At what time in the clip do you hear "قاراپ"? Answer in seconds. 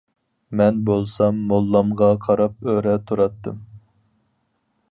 2.23-2.67